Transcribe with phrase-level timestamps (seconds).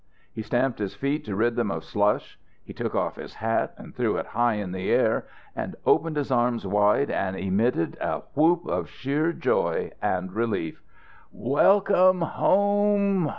[0.33, 2.39] He stamped his feet to rid them of slush.
[2.65, 6.31] He took off his hat and threw it high in the air and opened his
[6.31, 10.81] arms wide and emitted a whoop of sheer joy and relief.
[11.31, 13.29] "Welcome home!